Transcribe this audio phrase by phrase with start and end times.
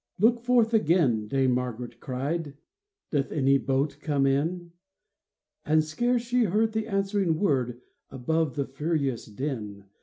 [0.19, 2.53] "Look forth again," Dame Margaret cried;'^
[3.11, 4.71] Doth any boat come in?"
[5.63, 9.83] And scarce she heard the answering word Above the furious din.